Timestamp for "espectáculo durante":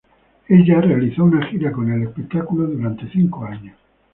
2.01-3.07